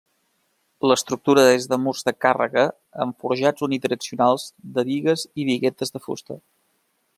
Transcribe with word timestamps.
L'estructura 0.91 1.43
és 1.57 1.67
de 1.73 1.77
murs 1.83 2.01
de 2.07 2.13
càrrega 2.25 2.63
amb 3.05 3.21
forjats 3.25 3.67
unidireccionals 3.69 4.49
de 4.79 4.87
bigues 4.91 5.29
i 5.43 5.49
biguetes 5.51 5.97
de 5.99 6.05
fusta. 6.09 6.43